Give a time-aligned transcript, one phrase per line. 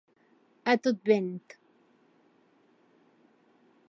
[0.71, 1.37] A tot vent.